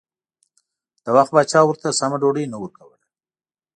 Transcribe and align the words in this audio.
د 1.03 1.05
وخت 1.15 1.31
پاچا 1.35 1.59
ورته 1.65 1.97
سمه 1.99 2.17
ډوډۍ 2.21 2.45
نه 2.51 2.57
ورکوله. 2.63 2.97